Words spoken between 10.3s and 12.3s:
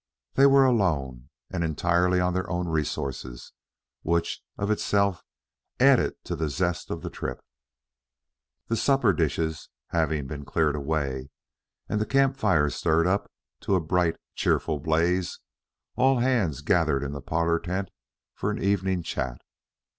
cleared away and the